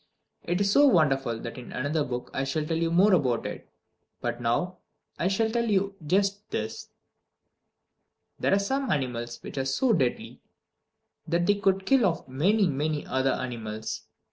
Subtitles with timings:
[0.45, 3.69] It is so wonderful that in another book I shall tell you more about it.
[4.19, 4.79] But now
[5.19, 6.89] I shall tell you just this:
[8.39, 10.41] There are some animals which are so deadly
[11.27, 14.05] that they could kill off many, many other animals.